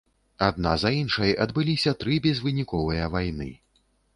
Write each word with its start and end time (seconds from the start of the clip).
Адна 0.45 0.71
за 0.83 0.91
іншай 1.01 1.35
адбыліся 1.45 1.91
тры 2.05 2.17
безвыніковыя 2.29 3.13
вайны. 3.19 3.51